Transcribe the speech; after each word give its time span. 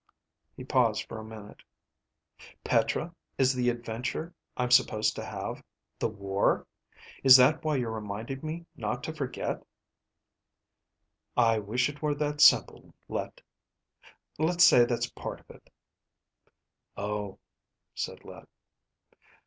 He 0.57 0.63
paused 0.63 1.03
for 1.07 1.19
a 1.19 1.23
minute. 1.23 1.61
"Petra, 2.63 3.13
is 3.37 3.53
the 3.53 3.69
adventure 3.69 4.33
I'm 4.57 4.71
supposed 4.71 5.15
to 5.15 5.23
have, 5.23 5.63
the 5.99 6.07
war? 6.07 6.65
Is 7.23 7.37
that 7.37 7.63
why 7.63 7.75
you're 7.75 7.91
reminding 7.91 8.39
me 8.43 8.65
not 8.75 9.03
to 9.03 9.13
forget?" 9.13 9.63
"I 11.37 11.59
wish 11.59 11.87
it 11.87 12.01
were 12.01 12.15
that 12.15 12.41
simple, 12.41 12.95
Let. 13.07 13.41
Let's 14.39 14.63
say 14.63 14.85
that's 14.85 15.05
part 15.11 15.39
of 15.41 15.51
it." 15.51 15.69
"Oh," 16.97 17.37
said 17.93 18.25
Let. 18.25 18.47